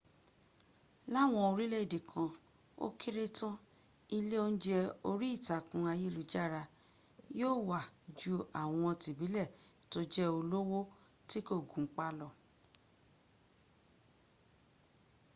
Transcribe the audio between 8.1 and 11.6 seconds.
ju àwọn tìbílẹ̀ tó jẹ́ olówó tí kò